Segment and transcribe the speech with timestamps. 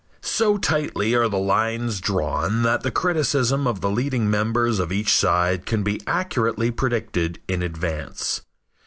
[0.23, 5.13] So tightly are the lines drawn that the criticism of the leading members of each
[5.13, 8.41] side can be accurately predicted in advance.